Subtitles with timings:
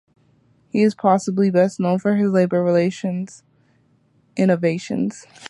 [0.71, 3.43] He is possibly best known for his labor relations
[4.35, 5.27] innovations.